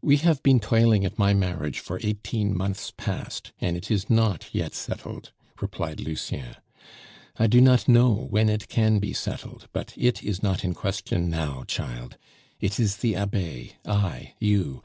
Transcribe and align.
"We 0.00 0.16
have 0.16 0.42
been 0.42 0.60
toiling 0.60 1.04
at 1.04 1.18
my 1.18 1.34
marriage 1.34 1.80
for 1.80 2.00
eighteen 2.02 2.56
months 2.56 2.90
past, 2.96 3.52
and 3.60 3.76
it 3.76 3.90
is 3.90 4.08
not 4.08 4.48
yet 4.50 4.72
settled," 4.72 5.30
replied 5.60 6.00
Lucien. 6.00 6.56
"I 7.36 7.48
do 7.48 7.60
not 7.60 7.86
know 7.86 8.28
when 8.30 8.48
it 8.48 8.68
can 8.68 8.98
be 8.98 9.12
settled; 9.12 9.68
but 9.74 9.92
it 9.94 10.22
is 10.22 10.42
not 10.42 10.64
in 10.64 10.72
question 10.72 11.28
now, 11.28 11.64
child! 11.68 12.16
It 12.62 12.80
is 12.80 12.96
the 12.96 13.14
Abbe, 13.14 13.74
I, 13.84 14.32
you. 14.40 14.82